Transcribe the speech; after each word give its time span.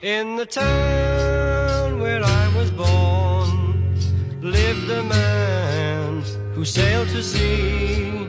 In 0.00 0.36
the 0.36 0.46
town 0.46 1.98
where 1.98 2.22
I 2.22 2.56
was 2.56 2.70
born 2.70 3.98
lived 4.40 4.88
a 4.90 5.02
man 5.02 6.22
who 6.54 6.64
sailed 6.64 7.08
to 7.08 7.20
sea, 7.20 8.28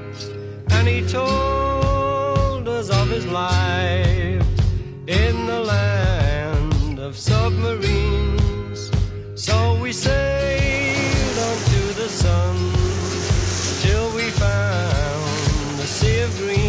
and 0.72 0.88
he 0.88 1.08
told 1.08 2.68
us 2.68 2.90
of 2.90 3.10
his 3.10 3.28
life 3.28 4.44
in 5.06 5.46
the 5.46 5.60
land 5.60 6.98
of 6.98 7.16
submarines. 7.16 8.90
So 9.36 9.78
we 9.80 9.92
sailed 9.92 11.38
on 11.38 11.58
to 11.74 11.94
the 12.02 12.10
sun 12.10 12.56
till 13.84 14.10
we 14.16 14.32
found 14.32 15.78
the 15.78 15.86
sea 15.86 16.22
of 16.22 16.36
green, 16.40 16.69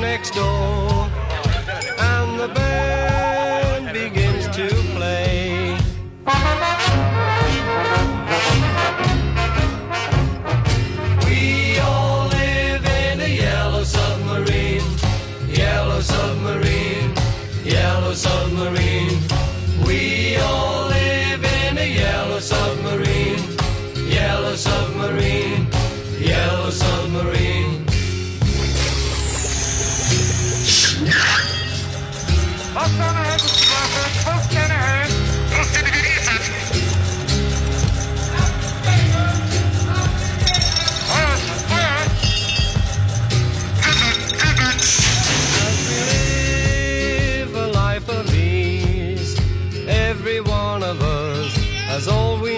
next 0.00 0.34
door. 0.34 0.89
As 51.90 52.06
always 52.06 52.49